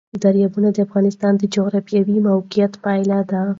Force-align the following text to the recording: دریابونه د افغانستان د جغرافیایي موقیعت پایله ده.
دریابونه 0.23 0.69
د 0.73 0.77
افغانستان 0.87 1.33
د 1.37 1.43
جغرافیایي 1.53 2.17
موقیعت 2.29 2.73
پایله 2.83 3.19
ده. 3.29 3.41